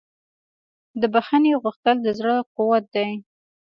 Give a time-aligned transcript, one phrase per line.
[1.01, 3.09] د بښنې غوښتل د زړه قوت دی.